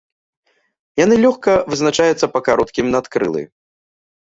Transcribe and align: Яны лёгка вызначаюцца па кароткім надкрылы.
Яны 1.03 1.15
лёгка 1.25 1.51
вызначаюцца 1.75 2.31
па 2.33 2.39
кароткім 2.49 2.85
надкрылы. 2.99 3.47